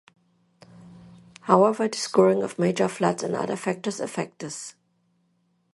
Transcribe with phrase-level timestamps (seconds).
[1.41, 4.73] However, the scouring of major floods, and other factors, affect this.